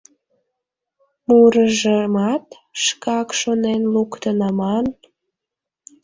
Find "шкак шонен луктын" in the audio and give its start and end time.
2.83-4.37